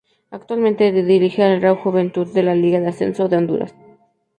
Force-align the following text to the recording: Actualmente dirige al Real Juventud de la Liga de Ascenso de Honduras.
Actualmente 0.31 0.91
dirige 0.91 1.43
al 1.43 1.61
Real 1.61 1.75
Juventud 1.75 2.27
de 2.33 2.41
la 2.41 2.55
Liga 2.55 2.79
de 2.79 2.87
Ascenso 2.87 3.29
de 3.29 3.37
Honduras. 3.37 3.75